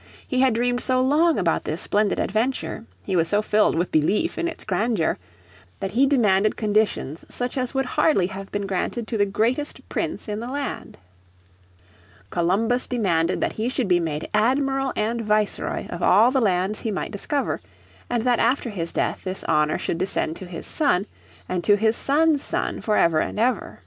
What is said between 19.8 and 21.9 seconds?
descend to his son and to